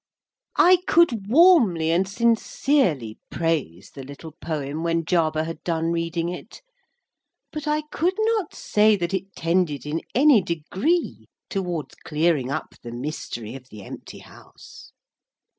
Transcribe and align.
I 0.57 0.77
could 0.87 1.29
warmly 1.29 1.91
and 1.91 2.07
sincerely 2.09 3.19
praise 3.29 3.91
the 3.91 4.01
little 4.01 4.31
poem, 4.31 4.81
when 4.81 5.05
Jarber 5.05 5.43
had 5.43 5.63
done 5.63 5.91
reading 5.91 6.27
it; 6.29 6.63
but 7.51 7.67
I 7.67 7.81
could 7.91 8.15
not 8.17 8.55
say 8.55 8.95
that 8.95 9.13
it 9.13 9.35
tended 9.35 9.85
in 9.85 10.01
any 10.15 10.41
degree 10.41 11.27
towards 11.49 11.93
clearing 12.03 12.49
up 12.49 12.73
the 12.81 12.91
mystery 12.91 13.53
of 13.53 13.69
the 13.69 13.83
empty 13.83 14.17
House. 14.17 14.91